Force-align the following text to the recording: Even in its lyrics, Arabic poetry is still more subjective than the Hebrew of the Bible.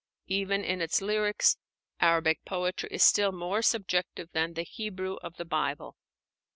Even 0.29 0.63
in 0.63 0.81
its 0.81 0.99
lyrics, 0.99 1.57
Arabic 1.99 2.43
poetry 2.43 2.89
is 2.91 3.03
still 3.03 3.31
more 3.31 3.61
subjective 3.61 4.29
than 4.31 4.53
the 4.55 4.63
Hebrew 4.63 5.17
of 5.17 5.35
the 5.37 5.45
Bible. 5.45 5.95